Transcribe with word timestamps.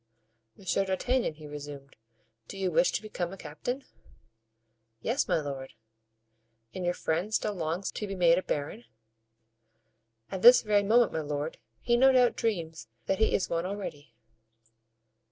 "Monsieur 0.57 0.83
d'Artagnan," 0.83 1.35
he 1.35 1.45
resumed, 1.45 1.95
"do 2.47 2.57
you 2.57 2.71
wish 2.71 2.91
to 2.93 3.03
become 3.03 3.31
a 3.31 3.37
captain?" 3.37 3.83
"Yes, 4.99 5.27
my 5.27 5.39
lord." 5.39 5.73
"And 6.73 6.83
your 6.83 6.95
friend 6.95 7.31
still 7.31 7.53
longs 7.53 7.91
to 7.91 8.07
be 8.07 8.15
made 8.15 8.39
a 8.39 8.41
baron?" 8.41 8.85
"At 10.31 10.41
this 10.41 10.63
very 10.63 10.81
moment, 10.81 11.13
my 11.13 11.21
lord, 11.21 11.59
he 11.81 11.97
no 11.97 12.11
doubt 12.11 12.35
dreams 12.35 12.87
that 13.05 13.19
he 13.19 13.35
is 13.35 13.47
one 13.47 13.67
already." 13.67 14.15